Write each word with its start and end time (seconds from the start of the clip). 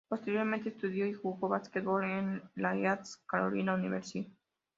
Posteriormente, 0.09 0.69
estudió 0.69 1.05
y 1.05 1.13
jugó 1.13 1.47
básquetbol 1.47 2.03
en 2.09 2.41
la 2.55 2.75
East 2.75 3.23
Carolina 3.27 3.75
University. 3.75 4.35